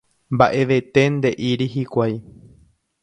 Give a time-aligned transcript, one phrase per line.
[0.37, 2.15] Mba'evete nde'íri hikuái.